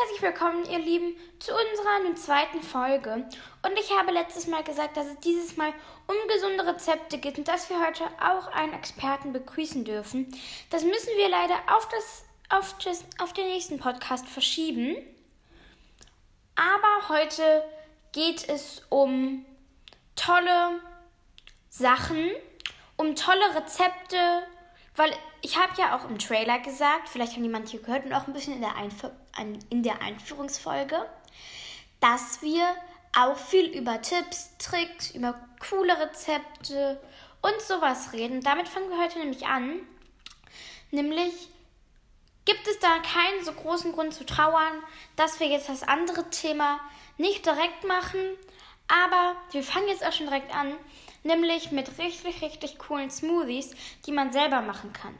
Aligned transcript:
herzlich 0.00 0.22
willkommen, 0.22 0.64
ihr 0.70 0.78
Lieben, 0.78 1.14
zu 1.40 1.52
unserer 1.52 2.16
zweiten 2.16 2.62
Folge. 2.62 3.28
Und 3.62 3.78
ich 3.78 3.90
habe 3.98 4.12
letztes 4.12 4.46
Mal 4.46 4.64
gesagt, 4.64 4.96
dass 4.96 5.06
es 5.06 5.18
dieses 5.18 5.58
Mal 5.58 5.74
um 6.06 6.14
gesunde 6.28 6.66
Rezepte 6.66 7.18
geht 7.18 7.36
und 7.36 7.48
dass 7.48 7.68
wir 7.68 7.84
heute 7.84 8.04
auch 8.18 8.46
einen 8.48 8.72
Experten 8.72 9.32
begrüßen 9.32 9.84
dürfen. 9.84 10.34
Das 10.70 10.84
müssen 10.84 11.10
wir 11.16 11.28
leider 11.28 11.54
auf, 11.76 11.86
das, 11.88 12.24
auf, 12.48 12.78
das, 12.82 13.04
auf 13.18 13.34
den 13.34 13.46
nächsten 13.46 13.78
Podcast 13.78 14.26
verschieben. 14.26 14.96
Aber 16.56 17.08
heute 17.08 17.62
geht 18.12 18.48
es 18.48 18.82
um 18.88 19.44
tolle 20.16 20.80
Sachen, 21.68 22.30
um 22.96 23.16
tolle 23.16 23.54
Rezepte, 23.54 24.46
weil 24.96 25.12
ich 25.42 25.58
habe 25.58 25.72
ja 25.78 25.96
auch 25.96 26.08
im 26.08 26.18
Trailer 26.18 26.58
gesagt, 26.60 27.08
vielleicht 27.10 27.34
haben 27.34 27.42
die 27.42 27.48
manche 27.50 27.78
gehört 27.78 28.06
und 28.06 28.14
auch 28.14 28.26
ein 28.26 28.32
bisschen 28.32 28.54
in 28.54 28.60
der, 28.60 28.76
Einf 28.76 29.04
in 29.70 29.82
der 29.82 30.02
Einführungsfolge, 30.02 31.06
dass 32.00 32.42
wir 32.42 32.64
auch 33.16 33.36
viel 33.36 33.66
über 33.66 34.00
Tipps, 34.02 34.56
Tricks, 34.58 35.10
über 35.10 35.34
coole 35.68 35.98
Rezepte 35.98 37.00
und 37.42 37.60
sowas 37.60 38.12
reden. 38.12 38.40
Damit 38.40 38.68
fangen 38.68 38.90
wir 38.90 38.98
heute 38.98 39.18
nämlich 39.18 39.46
an. 39.46 39.80
Nämlich 40.90 41.48
gibt 42.44 42.66
es 42.66 42.78
da 42.78 42.98
keinen 42.98 43.44
so 43.44 43.52
großen 43.52 43.92
Grund 43.92 44.14
zu 44.14 44.24
trauern, 44.24 44.82
dass 45.16 45.40
wir 45.40 45.48
jetzt 45.48 45.68
das 45.68 45.82
andere 45.82 46.28
Thema 46.30 46.80
nicht 47.18 47.46
direkt 47.46 47.84
machen. 47.84 48.20
Aber 48.88 49.36
wir 49.52 49.62
fangen 49.62 49.88
jetzt 49.88 50.04
auch 50.04 50.12
schon 50.12 50.26
direkt 50.26 50.54
an, 50.54 50.74
nämlich 51.22 51.70
mit 51.70 51.98
richtig, 51.98 52.42
richtig 52.42 52.78
coolen 52.78 53.10
Smoothies, 53.10 53.70
die 54.06 54.12
man 54.12 54.32
selber 54.32 54.62
machen 54.62 54.92
kann. 54.92 55.16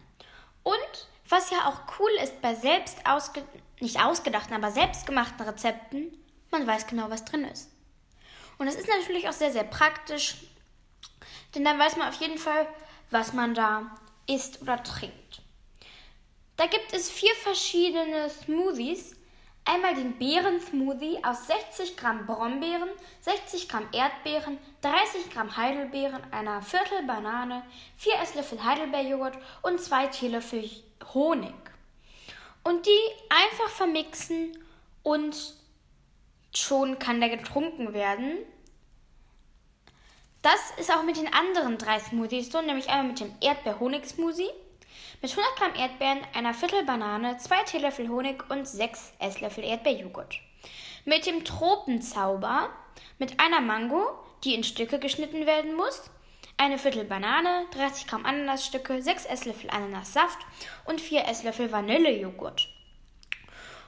Und 0.65 1.09
was 1.29 1.51
ja 1.51 1.69
auch 1.69 1.99
cool 1.99 2.11
ist 2.23 2.41
bei 2.43 2.55
selbst 2.55 3.07
ausge 3.07 3.45
nicht 3.81 4.01
ausgedachten, 4.01 4.55
aber 4.55 4.71
selbstgemachten 4.71 5.41
Rezepten, 5.47 6.13
man 6.51 6.67
weiß 6.67 6.87
genau, 6.87 7.11
was 7.11 7.25
drin 7.25 7.45
ist. 7.45 7.71
Und 8.59 8.67
das 8.67 8.75
ist 8.75 8.89
natürlich 8.89 9.29
auch 9.29 9.33
sehr, 9.33 9.53
sehr 9.53 9.65
praktisch, 9.65 10.37
denn 11.55 11.65
dann 11.65 11.79
weiß 11.79 11.97
man 11.97 12.09
auf 12.09 12.21
jeden 12.21 12.39
Fall, 12.39 12.67
was 13.11 13.33
man 13.33 13.55
da 13.55 13.97
isst 14.27 14.63
oder 14.63 14.83
trinkt. 14.83 15.43
Da 16.57 16.67
gibt 16.67 16.93
es 16.93 17.11
vier 17.11 17.35
verschiedene 17.43 18.29
Smoothies, 18.29 19.17
Einmal 19.65 19.95
den 19.95 20.17
Beeren-Smoothie 20.17 21.23
aus 21.23 21.47
60 21.47 21.97
Gramm 21.97 22.27
Brombeeren, 22.27 22.89
60 23.21 23.69
Gramm 23.69 23.87
Erdbeeren, 23.93 24.59
30 24.81 25.31
Gramm 25.31 25.57
Heidelbeeren, 25.57 26.21
einer 26.33 26.63
Viertel 26.63 27.05
Banane, 27.07 27.63
4 27.99 28.15
Esslöffel 28.23 28.65
Heidelbeerjoghurt 28.65 29.39
und 29.63 29.81
2 29.81 30.07
Teelöffel 30.09 30.69
Honig. 31.13 31.55
Und 32.71 32.87
die 32.87 33.11
einfach 33.29 33.69
vermixen 33.69 34.57
und 35.03 35.37
schon 36.55 37.01
kann 37.01 37.19
der 37.19 37.37
getrunken 37.37 37.93
werden. 37.95 38.39
Das 40.41 40.71
ist 40.79 40.95
auch 40.95 41.03
mit 41.03 41.17
den 41.17 41.33
anderen 41.35 41.79
drei 41.79 41.99
Smoothies 41.99 42.53
so, 42.53 42.63
nämlich 42.63 42.89
einmal 42.89 43.09
mit 43.09 43.19
dem 43.19 43.35
Erdbeer-Honig-Smoothie 43.41 44.51
mit 45.21 45.33
100 45.33 45.57
Gramm 45.57 45.75
Erdbeeren, 45.75 46.21
einer 46.33 46.55
Viertel 46.55 46.85
Banane, 46.85 47.39
2 47.39 47.65
Teelöffel 47.65 48.09
Honig 48.09 48.49
und 48.49 48.69
6 48.69 49.15
Esslöffel 49.19 49.65
Erdbeerjoghurt. 49.65 50.37
Mit 51.05 51.27
dem 51.27 51.45
Tropenzauber, 51.45 52.71
mit 53.19 53.41
einer 53.41 53.61
Mango, 53.61 54.11
die 54.45 54.55
in 54.55 54.63
Stücke 54.63 55.01
geschnitten 55.01 55.45
werden 55.45 55.75
muss, 55.75 56.05
eine 56.61 56.79
Viertel 56.79 57.05
Banane, 57.05 57.67
30 57.73 58.07
Gramm 58.07 58.27
Ananasstücke, 58.27 59.01
6 59.01 59.25
Esslöffel 59.25 59.71
Ananassaft 59.71 60.37
und 60.85 61.01
4 61.01 61.27
Esslöffel 61.27 61.73
Vanillejoghurt. 61.73 62.69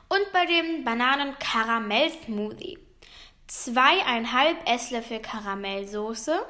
Und 0.08 0.32
bei 0.32 0.46
dem 0.46 0.82
Bananen-Karamell-Smoothie 0.82 2.78
2,5 3.46 4.64
Esslöffel 4.64 5.20
Karamellsoße, 5.20 6.46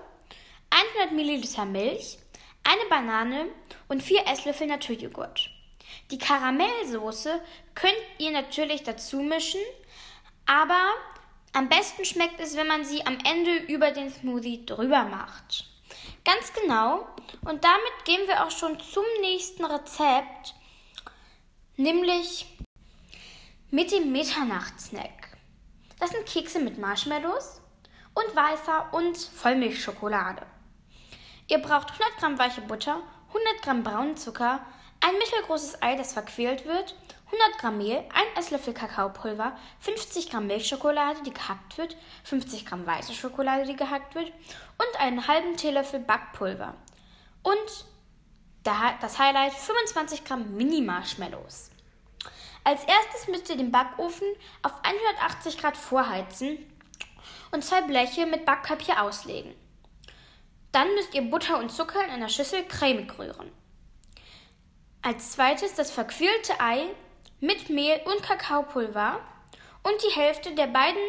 100 0.71 1.13
Milliliter 1.13 1.65
Milch, 1.65 2.19
eine 2.63 2.85
Banane 2.89 3.49
und 3.89 4.01
vier 4.01 4.25
Esslöffel 4.29 4.69
Naturjoghurt. 4.69 5.51
Die 6.13 6.19
Karamellsoße 6.19 7.43
könnt 7.75 7.99
ihr 8.19 8.31
natürlich 8.31 8.85
dazu 8.85 9.23
mischen, 9.23 9.61
aber 10.47 10.93
am 11.53 11.69
besten 11.69 12.05
schmeckt 12.05 12.39
es, 12.39 12.57
wenn 12.57 12.69
man 12.69 12.85
sie 12.85 13.05
am 13.05 13.19
Ende 13.25 13.57
über 13.57 13.91
den 13.91 14.13
Smoothie 14.13 14.65
drüber 14.65 15.03
macht. 15.03 15.72
Ganz 16.25 16.53
genau. 16.53 17.07
Und 17.45 17.65
damit 17.65 18.05
gehen 18.05 18.27
wir 18.27 18.45
auch 18.45 18.51
schon 18.51 18.79
zum 18.81 19.05
nächsten 19.21 19.65
Rezept, 19.65 20.55
nämlich 21.77 22.47
mit 23.71 23.91
dem 23.91 24.13
Mitternachtssnack. 24.13 25.37
Das 25.99 26.11
sind 26.11 26.27
Kekse 26.27 26.61
mit 26.61 26.79
Marshmallows 26.79 27.61
und 28.15 28.37
weißer 28.37 28.93
und 28.93 29.17
Vollmilchschokolade. 29.17 30.47
Ihr 31.49 31.59
braucht 31.59 31.91
100 31.91 32.17
Gramm 32.19 32.39
weiche 32.39 32.61
Butter, 32.61 33.01
100 33.29 33.63
Gramm 33.63 33.83
braunen 33.83 34.17
Zucker, 34.17 34.61
ein 35.01 35.19
mittelgroßes 35.19 35.83
Ei, 35.83 35.97
das 35.97 36.13
verquält 36.13 36.65
wird, 36.65 36.95
100 37.27 37.59
Gramm 37.59 37.79
Mehl, 37.79 37.99
1 37.99 38.07
Esslöffel 38.37 38.75
Kakaopulver, 38.75 39.57
50 39.81 40.31
Gramm 40.31 40.47
Milchschokolade, 40.47 41.23
die 41.25 41.33
gehackt 41.33 41.79
wird, 41.79 41.97
50 42.25 42.67
Gramm 42.67 42.87
weiße 42.87 43.15
Schokolade, 43.15 43.65
die 43.67 43.77
gehackt 43.77 44.15
wird 44.15 44.33
und 44.89 45.01
einen 45.01 45.27
halben 45.27 45.57
Teelöffel 45.57 46.01
Backpulver. 46.01 46.75
Und 47.43 47.85
das 48.63 49.19
Highlight 49.19 49.55
25 49.55 50.25
Gramm 50.25 50.57
Mini-Marshmallows. 50.57 51.71
Als 52.65 52.85
erstes 52.85 53.27
müsst 53.29 53.51
ihr 53.51 53.57
den 53.57 53.73
Backofen 53.73 54.27
auf 54.63 54.73
180 54.85 55.59
Grad 55.59 55.77
vorheizen 55.77 56.59
und 57.51 57.65
zwei 57.65 57.83
Bleche 57.83 58.27
mit 58.27 58.45
Backpapier 58.45 59.03
auslegen. 59.03 59.55
Dann 60.71 60.95
müsst 60.95 61.15
ihr 61.15 61.23
Butter 61.23 61.59
und 61.59 61.73
Zucker 61.73 62.05
in 62.05 62.11
einer 62.11 62.29
Schüssel 62.29 62.65
cremig 62.65 63.19
rühren. 63.19 63.51
Als 65.03 65.33
zweites 65.33 65.75
das 65.75 65.91
verquirlte 65.91 66.61
Ei 66.61 66.87
mit 67.41 67.69
Mehl 67.69 68.01
und 68.05 68.23
Kakaopulver 68.23 69.21
und 69.83 69.95
die 70.05 70.15
Hälfte 70.15 70.55
der 70.55 70.69
beiden 70.69 71.03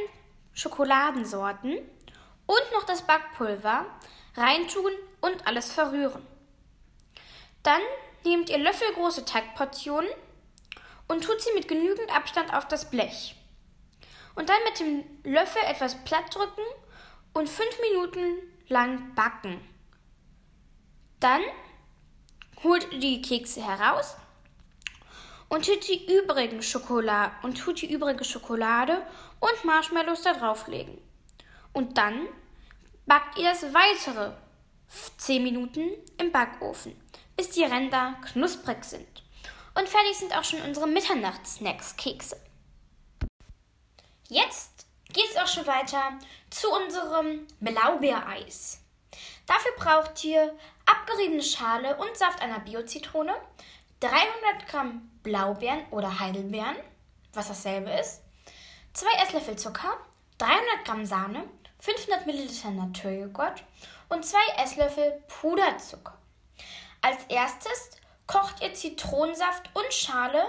Schokoladensorten 0.53 1.78
und 2.45 2.71
noch 2.73 2.83
das 2.83 3.03
Backpulver 3.03 3.85
reintun 4.35 4.91
und 5.21 5.47
alles 5.47 5.71
verrühren. 5.71 6.25
Dann 7.63 7.81
nehmt 8.23 8.49
ihr 8.49 8.57
löffelgroße 8.57 9.25
Teigportionen 9.25 10.09
und 11.07 11.23
tut 11.23 11.41
sie 11.41 11.53
mit 11.53 11.67
genügend 11.67 12.13
Abstand 12.15 12.53
auf 12.53 12.67
das 12.67 12.89
Blech. 12.89 13.35
Und 14.35 14.49
dann 14.49 14.63
mit 14.65 14.79
dem 14.79 15.03
Löffel 15.23 15.61
etwas 15.67 16.03
platt 16.03 16.33
drücken 16.33 16.63
und 17.33 17.49
fünf 17.49 17.77
Minuten 17.91 18.37
lang 18.67 19.13
backen. 19.15 19.61
Dann 21.19 21.41
holt 22.63 22.91
ihr 22.91 22.99
die 22.99 23.21
Kekse 23.21 23.65
heraus 23.65 24.17
und 25.49 25.65
tut 25.65 25.87
die 25.87 26.17
übrigen 26.17 26.61
Schokolade 26.63 27.31
und 27.43 27.57
tut 27.59 27.81
die 27.81 27.91
übrige 27.91 28.23
Schokolade 28.23 29.05
und 29.39 29.65
Marshmallows 29.65 30.23
da 30.23 30.33
drauflegen. 30.33 30.97
Und 31.73 31.97
dann 31.97 32.28
backt 33.06 33.38
ihr 33.38 33.50
das 33.50 33.63
weitere 33.73 34.31
10 35.17 35.44
Minuten 35.44 35.89
im 36.17 36.31
Backofen, 36.31 36.95
bis 37.35 37.50
die 37.50 37.63
Ränder 37.63 38.16
knusprig 38.31 38.84
sind. 38.84 39.23
Und 39.75 39.89
fertig 39.89 40.16
sind 40.17 40.38
auch 40.38 40.44
schon 40.44 40.62
unsere 40.62 40.88
Mitternachtssnacks-Kekse. 40.88 42.39
Jetzt 44.29 44.85
geht 45.12 45.29
es 45.29 45.38
auch 45.38 45.47
schon 45.47 45.67
weiter 45.67 46.17
zu 46.50 46.72
unserem 46.72 47.47
Blaubeereis. 47.59 48.79
Dafür 49.45 49.72
braucht 49.78 50.23
ihr 50.23 50.57
abgeriebene 50.85 51.44
Schale 51.44 51.97
und 51.97 52.16
Saft 52.16 52.41
einer 52.41 52.59
Bio-Zitrone, 52.59 53.33
300 54.00 54.67
Gramm 54.69 55.09
Blaubeeren 55.23 55.85
oder 55.91 56.19
Heidelbeeren, 56.19 56.75
was 57.33 57.47
dasselbe 57.47 57.91
ist, 57.91 58.22
2 58.94 59.07
Esslöffel 59.24 59.56
Zucker, 59.56 59.97
300 60.38 60.86
Gramm 60.86 61.06
Sahne, 61.06 61.44
500 61.83 62.25
Milliliter 62.25 62.71
Naturjoghurt 62.71 63.62
und 64.07 64.25
2 64.25 64.38
Esslöffel 64.63 65.21
Puderzucker. 65.27 66.18
Als 67.01 67.25
erstes 67.27 67.89
kocht 68.25 68.62
ihr 68.62 68.74
Zitronensaft 68.74 69.69
und 69.74 69.94
Schale 69.94 70.45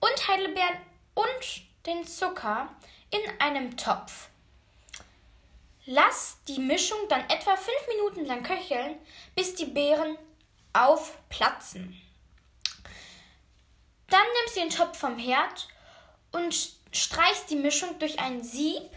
und 0.00 0.28
Heidelbeeren 0.28 0.76
und 1.14 1.86
den 1.86 2.04
Zucker 2.04 2.68
in 3.12 3.20
einem 3.40 3.76
Topf. 3.76 4.30
Lass 5.86 6.38
die 6.48 6.58
Mischung 6.58 6.98
dann 7.08 7.30
etwa 7.30 7.54
5 7.54 7.68
Minuten 7.90 8.24
lang 8.26 8.42
köcheln, 8.42 8.98
bis 9.36 9.54
die 9.54 9.66
Beeren 9.66 10.18
aufplatzen. 10.72 11.96
Dann 14.08 14.26
nimmst 14.40 14.56
du 14.56 14.60
den 14.62 14.70
Topf 14.70 14.98
vom 14.98 15.16
Herd 15.16 15.68
und 16.32 16.56
streichst 16.90 17.50
die 17.50 17.56
Mischung 17.56 18.00
durch 18.00 18.18
ein 18.18 18.42
Sieb 18.42 18.90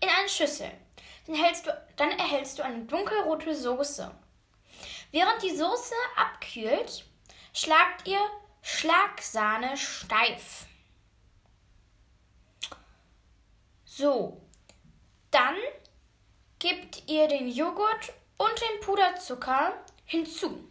in 0.00 0.08
eine 0.08 0.28
Schüssel. 0.28 0.70
Dann, 1.26 1.36
du, 1.36 1.86
dann 1.96 2.10
erhältst 2.10 2.58
du 2.58 2.62
eine 2.62 2.84
dunkelrote 2.84 3.54
Soße. 3.54 4.10
Während 5.10 5.42
die 5.42 5.56
Soße 5.56 5.94
abkühlt, 6.16 7.04
schlagt 7.52 8.06
ihr 8.06 8.20
Schlagsahne 8.62 9.76
steif. 9.76 10.66
So, 13.84 14.40
dann 15.30 15.56
gebt 16.58 17.08
ihr 17.08 17.28
den 17.28 17.48
Joghurt 17.48 18.12
und 18.36 18.52
den 18.60 18.80
Puderzucker 18.80 19.74
hinzu 20.04 20.68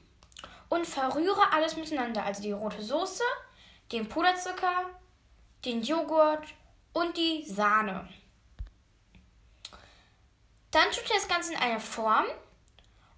und 0.69 0.85
verrühre 0.85 1.51
alles 1.51 1.75
miteinander. 1.75 2.24
Also 2.24 2.41
die 2.41 2.51
rote 2.51 2.81
Soße, 2.81 3.24
den 3.91 4.07
Puderzucker, 4.07 4.89
den 5.65 5.81
Joghurt 5.81 6.45
und 6.94 7.18
die 7.18 7.44
Sahne. 7.45 8.07
Dann 10.72 10.92
tut 10.92 11.10
ihr 11.10 11.16
das 11.16 11.28
Ganze 11.28 11.54
in 11.54 11.60
eine 11.60 11.80
Form 11.80 12.25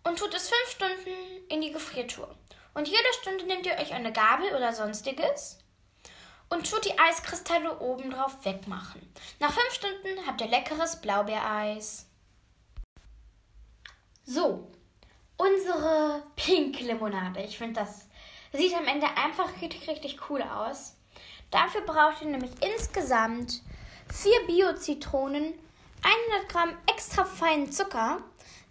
und 0.03 0.19
tut 0.19 0.33
es 0.33 0.49
fünf 0.49 0.71
Stunden 0.71 1.47
in 1.49 1.61
die 1.61 1.71
Gefriertruhe. 1.71 2.33
Und 2.73 2.87
jede 2.87 3.13
Stunde 3.21 3.45
nehmt 3.45 3.65
ihr 3.65 3.77
euch 3.77 3.93
eine 3.93 4.13
Gabel 4.13 4.55
oder 4.55 4.73
sonstiges 4.73 5.57
und 6.49 6.69
tut 6.69 6.85
die 6.85 6.97
Eiskristalle 6.97 7.79
oben 7.79 8.11
drauf 8.11 8.37
wegmachen. 8.43 9.01
Nach 9.39 9.51
fünf 9.51 9.73
Stunden 9.73 10.25
habt 10.25 10.41
ihr 10.41 10.47
leckeres 10.47 11.01
Blaubeereis. 11.01 12.07
So, 14.23 14.71
unsere 15.37 16.23
Pink 16.35 16.79
Limonade. 16.81 17.41
Ich 17.41 17.57
finde, 17.57 17.81
das 17.81 18.07
sieht 18.53 18.75
am 18.75 18.87
Ende 18.87 19.07
einfach 19.17 19.61
richtig, 19.61 19.87
richtig 19.87 20.29
cool 20.29 20.41
aus. 20.41 20.95
Dafür 21.51 21.81
braucht 21.81 22.21
ihr 22.21 22.27
nämlich 22.27 22.51
insgesamt 22.61 23.61
vier 24.11 24.39
Bio-Zitronen, 24.45 25.53
100 26.01 26.49
Gramm 26.49 26.77
extra 26.87 27.25
feinen 27.25 27.71
Zucker, 27.71 28.21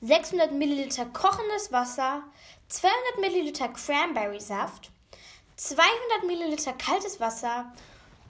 600 0.00 0.52
Milliliter 0.52 1.06
kochendes 1.06 1.72
Wasser, 1.72 2.22
200 2.68 3.18
Milliliter 3.20 3.68
Cranberry-Saft, 3.68 4.90
200 5.56 6.24
Milliliter 6.26 6.72
kaltes 6.74 7.20
Wasser, 7.20 7.72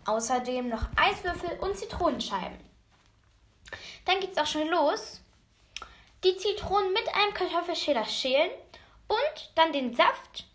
außerdem 0.06 0.68
noch 0.68 0.86
Eiswürfel 0.96 1.58
und 1.60 1.76
Zitronenscheiben. 1.76 2.58
Dann 4.06 4.20
geht's 4.20 4.38
auch 4.38 4.46
schon 4.46 4.68
los. 4.68 5.20
Die 6.24 6.36
Zitronen 6.36 6.92
mit 6.92 7.06
einem 7.14 7.34
Kartoffelschäler 7.34 8.06
schälen 8.06 8.50
und 9.06 9.52
dann 9.54 9.72
den 9.72 9.94
Saft 9.94 10.46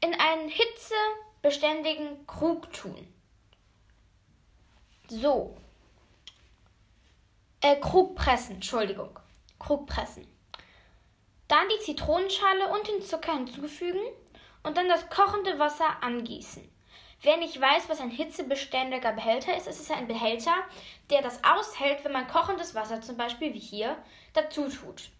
in 0.00 0.14
einen 0.18 0.48
hitzebeständigen 0.48 2.26
Krug 2.26 2.72
tun. 2.72 3.06
So. 5.08 5.56
Äh, 7.60 7.76
Krug 7.76 8.14
pressen, 8.14 8.56
Entschuldigung. 8.56 9.18
Krug 9.58 9.86
pressen. 9.86 10.26
Dann 11.48 11.68
die 11.68 11.84
Zitronenschale 11.84 12.68
und 12.68 12.86
den 12.88 13.02
Zucker 13.02 13.34
hinzufügen 13.34 14.00
und 14.62 14.76
dann 14.76 14.88
das 14.88 15.08
kochende 15.08 15.58
Wasser 15.58 16.02
angießen. 16.02 16.68
Wer 17.22 17.38
nicht 17.38 17.60
weiß, 17.60 17.88
was 17.88 18.00
ein 18.00 18.10
hitzebeständiger 18.10 19.12
Behälter 19.12 19.56
ist, 19.56 19.66
es 19.66 19.80
ist 19.80 19.90
ein 19.90 20.06
Behälter, 20.06 20.54
der 21.10 21.22
das 21.22 21.42
aushält, 21.44 22.04
wenn 22.04 22.12
man 22.12 22.26
kochendes 22.26 22.74
Wasser 22.74 23.00
zum 23.00 23.16
Beispiel 23.16 23.54
wie 23.54 23.58
hier 23.58 23.96
dazu 24.34 24.68
tut. 24.68 25.10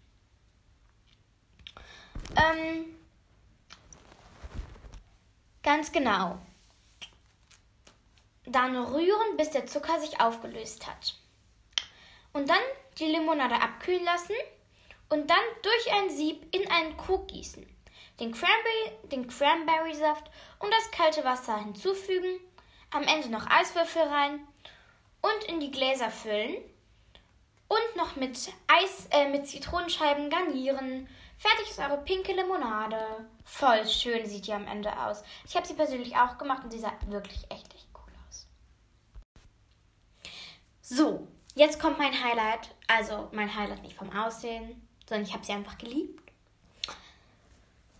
Ähm, 2.35 2.97
ganz 5.63 5.91
genau. 5.91 6.37
Dann 8.45 8.77
rühren, 8.77 9.37
bis 9.37 9.49
der 9.49 9.65
Zucker 9.65 9.99
sich 9.99 10.21
aufgelöst 10.21 10.87
hat. 10.87 11.15
Und 12.37 12.47
dann 12.47 12.61
die 12.99 13.05
Limonade 13.05 13.55
abkühlen 13.55 14.05
lassen 14.05 14.35
und 15.09 15.27
dann 15.27 15.39
durch 15.63 15.93
ein 15.95 16.11
Sieb 16.11 16.45
in 16.55 16.69
einen 16.69 16.95
Krug 16.95 17.27
gießen. 17.29 17.65
Den, 18.19 18.31
Cranberry, 18.31 19.07
den 19.11 19.27
Cranberry-Saft 19.27 20.29
und 20.59 20.71
das 20.71 20.91
kalte 20.91 21.23
Wasser 21.23 21.57
hinzufügen, 21.57 22.39
am 22.91 23.01
Ende 23.01 23.29
noch 23.29 23.47
Eiswürfel 23.49 24.03
rein 24.03 24.47
und 25.21 25.45
in 25.45 25.59
die 25.59 25.71
Gläser 25.71 26.11
füllen 26.11 26.57
und 27.69 27.95
noch 27.95 28.15
mit 28.17 28.37
Eis 28.67 29.07
äh, 29.09 29.29
mit 29.29 29.47
Zitronenscheiben 29.47 30.29
garnieren. 30.29 31.09
Fertig 31.39 31.71
ist 31.71 31.79
eure 31.79 32.03
pinke 32.03 32.33
Limonade. 32.33 33.27
Voll 33.45 33.87
schön 33.87 34.27
sieht 34.27 34.45
die 34.45 34.53
am 34.53 34.67
Ende 34.67 34.95
aus. 34.95 35.23
Ich 35.47 35.55
habe 35.55 35.65
sie 35.65 35.73
persönlich 35.73 36.15
auch 36.15 36.37
gemacht 36.37 36.63
und 36.63 36.69
sie 36.69 36.79
sah 36.79 36.93
wirklich 37.07 37.45
echt, 37.49 37.73
echt 37.73 37.87
cool 37.95 38.13
aus. 38.29 38.47
So, 40.83 41.27
jetzt 41.57 41.79
kommt 41.79 41.97
mein 41.97 42.13
Highlight. 42.23 42.69
Also 42.87 43.27
mein 43.31 43.53
Highlight 43.53 43.83
nicht 43.83 43.97
vom 43.97 44.15
Aussehen, 44.15 44.87
sondern 45.07 45.25
ich 45.25 45.33
habe 45.33 45.43
sie 45.43 45.51
einfach 45.51 45.77
geliebt. 45.77 46.31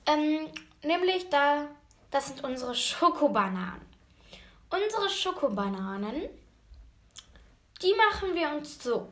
Ähm, 0.06 0.50
nämlich 0.84 1.30
da, 1.30 1.68
das 2.12 2.28
sind 2.28 2.44
unsere 2.44 2.74
Schokobananen. 2.74 3.86
Unsere 4.70 5.10
Schokobananen, 5.10 6.30
die 7.82 7.94
machen 7.94 8.36
wir 8.36 8.50
uns 8.52 8.82
so. 8.82 9.12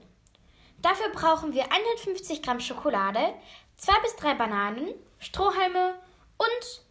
Dafür 0.81 1.09
brauchen 1.09 1.53
wir 1.53 1.63
150 1.71 2.41
Gramm 2.41 2.59
Schokolade, 2.59 3.33
2 3.77 3.99
bis 4.01 4.15
3 4.17 4.35
Bananen, 4.35 4.93
Strohhalme 5.19 5.95
und 6.37 6.83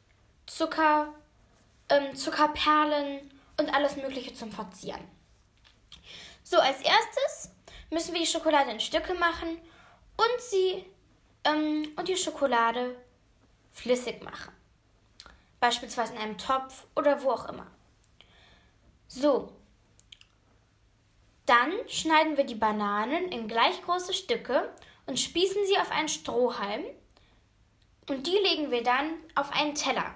Zucker, 0.47 1.15
ähm, 1.89 2.15
Zuckerperlen 2.15 3.31
und 3.59 3.73
alles 3.73 3.97
Mögliche 3.97 4.35
zum 4.35 4.51
Verzieren. 4.51 5.14
So, 6.45 6.59
als 6.59 6.81
erstes 6.83 7.51
müssen 7.91 8.13
wir 8.13 8.21
die 8.21 8.27
Schokolade 8.27 8.71
in 8.71 8.79
Stücke 8.79 9.15
machen 9.15 9.59
und 10.17 10.41
sie 10.41 10.85
ähm, 11.45 11.93
und 11.97 12.07
die 12.07 12.17
Schokolade 12.17 12.97
flüssig 13.73 14.23
machen. 14.23 14.53
Beispielsweise 15.59 16.13
in 16.13 16.21
einem 16.21 16.39
Topf 16.39 16.87
oder 16.95 17.23
wo 17.23 17.31
auch 17.31 17.49
immer. 17.49 17.67
So. 19.09 19.53
Dann 21.47 21.73
schneiden 21.89 22.37
wir 22.37 22.45
die 22.45 22.55
Bananen 22.55 23.33
in 23.33 23.49
gleich 23.49 23.83
große 23.83 24.13
Stücke 24.13 24.71
und 25.07 25.19
spießen 25.19 25.67
sie 25.67 25.79
auf 25.79 25.91
einen 25.91 26.09
Strohhalm. 26.09 26.85
Und 28.09 28.27
die 28.27 28.37
legen 28.37 28.71
wir 28.71 28.83
dann 28.83 29.15
auf 29.35 29.51
einen 29.53 29.75
Teller. 29.75 30.15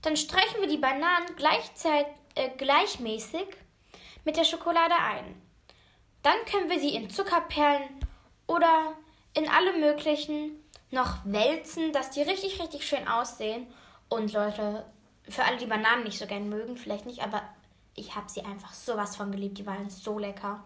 Dann 0.00 0.16
streichen 0.16 0.60
wir 0.60 0.68
die 0.68 0.78
Bananen 0.78 1.36
gleichzeitig, 1.36 2.12
äh, 2.34 2.48
gleichmäßig 2.56 3.46
mit 4.24 4.36
der 4.36 4.44
Schokolade 4.44 4.94
ein. 4.94 5.40
Dann 6.22 6.36
können 6.50 6.70
wir 6.70 6.78
sie 6.78 6.94
in 6.94 7.10
Zuckerperlen 7.10 7.88
oder 8.46 8.94
in 9.34 9.48
alle 9.48 9.72
möglichen 9.78 10.62
noch 10.90 11.18
wälzen, 11.24 11.92
dass 11.92 12.10
die 12.10 12.22
richtig, 12.22 12.60
richtig 12.60 12.86
schön 12.86 13.08
aussehen. 13.08 13.66
Und 14.08 14.32
Leute, 14.32 14.86
für 15.28 15.44
alle, 15.44 15.56
die 15.56 15.66
Bananen 15.66 16.04
nicht 16.04 16.18
so 16.18 16.26
gern 16.26 16.48
mögen, 16.48 16.76
vielleicht 16.76 17.06
nicht, 17.06 17.22
aber 17.22 17.42
ich 17.94 18.14
habe 18.14 18.28
sie 18.28 18.42
einfach 18.42 18.72
sowas 18.72 19.16
von 19.16 19.32
geliebt. 19.32 19.58
Die 19.58 19.66
waren 19.66 19.88
so 19.90 20.18
lecker. 20.18 20.62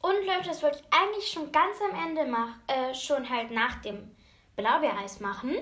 Und 0.00 0.26
Leute, 0.26 0.48
das 0.48 0.62
wollte 0.62 0.78
ich 0.78 0.96
eigentlich 0.96 1.30
schon 1.30 1.50
ganz 1.52 1.76
am 1.90 2.06
Ende 2.06 2.24
machen, 2.24 2.54
äh, 2.66 2.94
schon 2.94 3.28
halt 3.28 3.50
nach 3.50 3.80
dem 3.82 4.14
Blaubeereis 4.56 5.20
machen. 5.20 5.56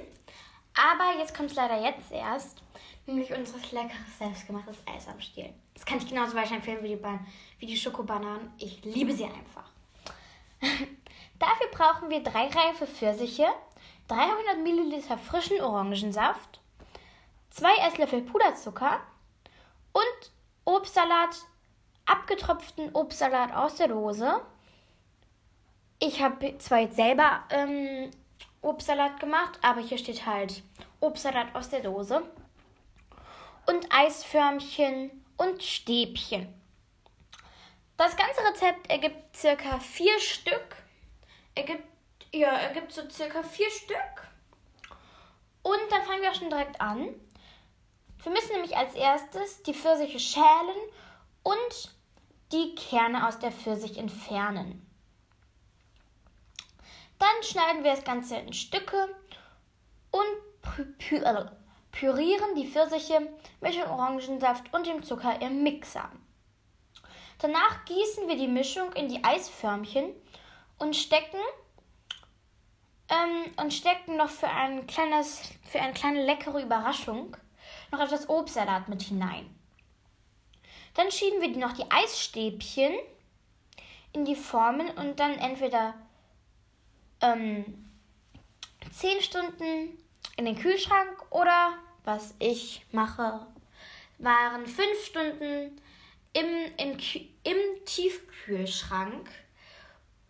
Aber 0.74 1.18
jetzt 1.18 1.34
kommt 1.34 1.50
es 1.50 1.56
leider 1.56 1.82
jetzt 1.82 2.12
erst, 2.12 2.62
nämlich 3.06 3.32
unser 3.32 3.58
leckeres, 3.72 4.18
selbstgemachtes 4.18 4.76
Eis 4.86 5.08
am 5.08 5.20
Stiel. 5.20 5.52
Das 5.74 5.84
kann 5.84 5.98
ich 5.98 6.08
genauso 6.08 6.34
weiter 6.34 6.54
empfehlen 6.54 6.82
wie 6.82 6.88
die, 6.88 7.02
wie 7.58 7.66
die 7.66 7.76
Schokobananen. 7.76 8.52
Ich 8.58 8.84
liebe 8.84 9.12
sie 9.12 9.24
einfach. 9.24 9.70
Dafür 11.38 11.68
brauchen 11.70 12.10
wir 12.10 12.22
drei 12.22 12.48
reife 12.48 12.86
Pfirsiche, 12.86 13.46
300 14.08 14.58
Milliliter 14.62 15.18
frischen 15.18 15.60
Orangensaft, 15.60 16.60
zwei 17.50 17.74
Esslöffel 17.86 18.22
Puderzucker 18.22 19.00
und 19.92 20.32
Obstsalat, 20.64 21.36
abgetropften 22.06 22.94
Obstsalat 22.94 23.54
aus 23.54 23.76
der 23.76 23.88
Dose. 23.88 24.40
Ich 25.98 26.22
habe 26.22 26.58
zwar 26.58 26.78
jetzt 26.78 26.96
selber 26.96 27.44
ähm, 27.50 28.10
Obstsalat 28.62 29.20
gemacht, 29.20 29.58
aber 29.62 29.80
hier 29.80 29.98
steht 29.98 30.26
halt 30.26 30.62
Obstsalat 31.00 31.54
aus 31.54 31.68
der 31.68 31.80
Dose 31.80 32.22
und 33.66 33.86
Eisförmchen 33.90 35.24
und 35.36 35.62
Stäbchen. 35.62 36.52
Das 37.96 38.16
ganze 38.16 38.40
Rezept 38.42 38.90
ergibt 38.90 39.36
circa 39.36 39.78
vier 39.78 40.18
Stück 40.20 40.76
er 41.56 41.64
gibt, 41.64 41.88
ja, 42.32 42.50
er 42.50 42.72
gibt 42.72 42.92
so 42.92 43.08
circa 43.10 43.42
vier 43.42 43.70
Stück. 43.70 43.96
Und 45.62 45.80
dann 45.90 46.02
fangen 46.02 46.22
wir 46.22 46.30
auch 46.30 46.34
schon 46.34 46.50
direkt 46.50 46.80
an. 46.80 47.08
Wir 48.22 48.32
müssen 48.32 48.52
nämlich 48.52 48.76
als 48.76 48.94
erstes 48.94 49.62
die 49.62 49.74
Pfirsiche 49.74 50.20
schälen 50.20 50.76
und 51.42 51.96
die 52.52 52.74
Kerne 52.74 53.26
aus 53.26 53.38
der 53.38 53.50
Pfirsich 53.50 53.98
entfernen. 53.98 54.82
Dann 57.18 57.42
schneiden 57.42 57.82
wir 57.82 57.92
das 57.92 58.04
Ganze 58.04 58.36
in 58.36 58.52
Stücke 58.52 59.08
und 60.10 60.36
pürieren 61.98 62.54
die 62.54 62.66
Pfirsiche 62.66 63.26
mit 63.60 63.74
dem 63.74 63.90
Orangensaft 63.90 64.72
und 64.74 64.86
dem 64.86 65.02
Zucker 65.02 65.40
im 65.40 65.62
Mixer. 65.62 66.10
Danach 67.38 67.84
gießen 67.86 68.28
wir 68.28 68.36
die 68.36 68.48
Mischung 68.48 68.92
in 68.92 69.08
die 69.08 69.24
Eisförmchen 69.24 70.10
und 70.78 70.94
stecken 70.94 71.40
ähm, 73.08 73.52
und 73.56 73.72
stecken 73.72 74.16
noch 74.16 74.28
für 74.28 74.48
ein 74.48 74.86
kleines, 74.86 75.40
für 75.64 75.80
eine 75.80 75.94
kleine 75.94 76.24
leckere 76.24 76.60
Überraschung 76.60 77.36
noch 77.90 78.00
etwas 78.00 78.28
Obstsalat 78.28 78.88
mit 78.88 79.02
hinein. 79.02 79.54
Dann 80.94 81.10
schieben 81.10 81.40
wir 81.40 81.48
noch 81.56 81.72
die 81.72 81.90
Eisstäbchen 81.90 82.94
in 84.12 84.24
die 84.24 84.36
Formen 84.36 84.90
und 84.90 85.20
dann 85.20 85.32
entweder 85.38 85.94
ähm, 87.20 87.90
10 88.90 89.22
Stunden 89.22 89.98
in 90.36 90.44
den 90.44 90.58
Kühlschrank 90.58 91.24
oder 91.30 91.78
was 92.06 92.34
ich 92.38 92.86
mache, 92.92 93.46
waren 94.18 94.66
5 94.66 95.04
Stunden 95.04 95.78
im, 96.32 96.46
im, 96.78 96.96
im 97.42 97.84
Tiefkühlschrank. 97.84 99.28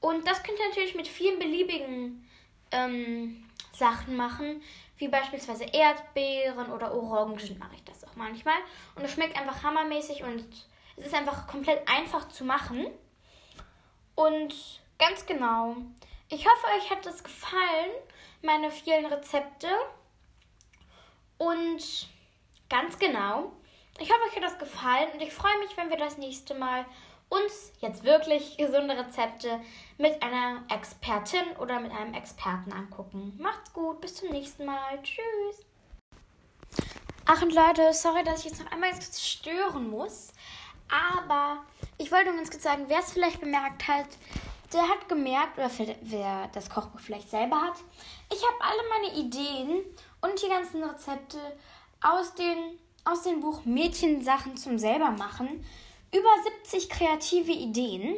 Und 0.00 0.26
das 0.26 0.42
könnt 0.42 0.59
ihr 0.59 0.68
natürlich 0.68 0.95
mit 0.95 1.06
vielen 1.06 1.38
beliebigen 1.38 2.28
ähm, 2.71 3.45
Sachen 3.73 4.16
machen, 4.16 4.62
wie 4.99 5.09
beispielsweise 5.09 5.64
Erdbeeren 5.64 6.73
oder 6.73 6.95
Orangen 6.95 7.59
mache 7.59 7.75
ich 7.75 7.85
das 7.85 8.04
auch 8.04 8.16
manchmal. 8.16 8.56
Und 8.95 9.04
es 9.04 9.12
schmeckt 9.12 9.38
einfach 9.38 9.62
hammermäßig 9.62 10.23
und 10.25 10.45
es 10.97 11.06
ist 11.06 11.14
einfach 11.14 11.47
komplett 11.47 11.87
einfach 11.88 12.28
zu 12.28 12.45
machen. 12.45 12.87
Und 14.14 14.80
ganz 14.99 15.26
genau, 15.26 15.76
ich 16.28 16.47
hoffe, 16.47 16.66
euch 16.78 16.90
hat 16.90 17.04
es 17.06 17.23
gefallen, 17.23 17.90
meine 18.42 18.71
vielen 18.71 19.06
Rezepte. 19.06 19.68
Und 21.38 22.09
ganz 22.69 22.99
genau, 22.99 23.52
ich 23.99 24.11
hoffe, 24.11 24.23
euch 24.28 24.37
hat 24.37 24.43
das 24.43 24.59
gefallen 24.59 25.11
und 25.14 25.23
ich 25.23 25.33
freue 25.33 25.59
mich, 25.59 25.76
wenn 25.76 25.90
wir 25.90 25.97
das 25.97 26.19
nächste 26.19 26.55
Mal 26.55 26.85
uns 27.28 27.73
jetzt 27.81 28.05
wirklich 28.05 28.57
gesunde 28.57 28.97
Rezepte 28.97 29.61
mit 29.99 30.23
einer 30.23 30.62
Expertin 30.69 31.57
oder 31.59 31.81
mit 31.81 31.93
einem 31.93 32.14
Experten 32.14 32.73
angucken. 32.73 33.35
Macht's 33.38 33.73
gut, 33.73 34.00
bis 34.00 34.16
zum 34.16 34.31
nächsten 34.31 34.64
Mal. 34.64 35.02
Tschüss. 35.02 35.66
Ach 37.25 37.43
und 37.43 37.52
Leute, 37.52 37.93
sorry, 37.93 38.23
dass 38.23 38.40
ich 38.40 38.52
jetzt 38.52 38.62
noch 38.62 38.71
einmal 38.71 38.93
kurz 38.93 39.21
stören 39.21 39.90
muss. 39.90 40.33
Aber 40.88 41.64
ich 41.99 42.12
wollte 42.12 42.26
nur 42.26 42.37
ganz 42.37 42.50
kurz 42.50 42.62
sagen, 42.62 42.85
wer 42.87 43.00
es 43.00 43.12
vielleicht 43.12 43.40
bemerkt 43.40 43.88
hat, 43.88 44.07
der 44.73 44.83
hat 44.83 45.09
gemerkt, 45.09 45.59
oder 45.59 45.71
wer 46.02 46.49
das 46.52 46.71
Kochbuch 46.71 47.00
vielleicht 47.00 47.31
selber 47.31 47.61
hat, 47.61 47.76
ich 48.33 48.43
habe 48.45 48.57
alle 48.61 48.83
meine 48.90 49.26
Ideen 49.26 49.85
und 50.26 50.42
die 50.42 50.49
ganzen 50.49 50.83
Rezepte 50.83 51.38
aus, 52.00 52.35
den, 52.35 52.78
aus 53.04 53.23
dem 53.23 53.40
Buch 53.40 53.64
Mädchensachen 53.64 54.56
zum 54.56 54.78
selber 54.78 55.11
machen 55.11 55.64
über 56.12 56.30
70 56.62 56.88
kreative 56.88 57.52
Ideen. 57.52 58.16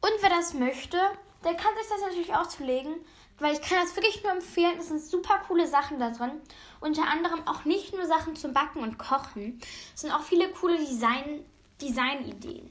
Und 0.00 0.12
wer 0.20 0.30
das 0.30 0.54
möchte, 0.54 0.98
der 1.44 1.54
kann 1.54 1.74
sich 1.76 1.88
das 1.88 2.02
natürlich 2.02 2.34
auch 2.34 2.46
zulegen, 2.46 2.94
weil 3.38 3.54
ich 3.54 3.62
kann 3.62 3.78
das 3.82 3.96
wirklich 3.96 4.22
nur 4.22 4.32
empfehlen. 4.32 4.78
Es 4.78 4.88
sind 4.88 5.00
super 5.00 5.40
coole 5.48 5.66
Sachen 5.66 5.98
da 5.98 6.10
drin. 6.10 6.40
Unter 6.80 7.06
anderem 7.08 7.46
auch 7.46 7.64
nicht 7.64 7.94
nur 7.94 8.06
Sachen 8.06 8.36
zum 8.36 8.52
Backen 8.52 8.82
und 8.82 8.98
Kochen, 8.98 9.60
sondern 9.94 10.20
auch 10.20 10.24
viele 10.24 10.50
coole 10.50 10.78
Design, 10.78 11.44
Design-Ideen. 11.80 12.70